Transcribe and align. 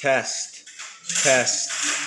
Test. 0.00 0.64
Test. 1.24 1.98